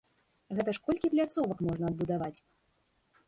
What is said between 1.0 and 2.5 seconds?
пляцовак можна адбудаваць!